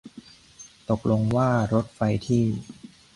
[0.89, 2.43] ตกลงว่ารถไฟที่